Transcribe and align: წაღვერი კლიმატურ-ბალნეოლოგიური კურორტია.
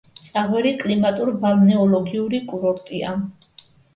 წაღვერი 0.27 0.71
კლიმატურ-ბალნეოლოგიური 0.83 2.39
კურორტია. 2.53 3.13